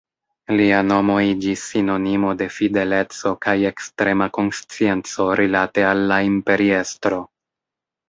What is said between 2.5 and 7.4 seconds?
fideleco kaj ekstrema konscienco rilate al la imperiestro.